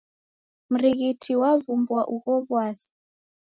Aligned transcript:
Mrighiti 0.71 1.31
wavumbua 1.41 2.01
ugho 2.15 2.33
w'asi. 2.51 2.91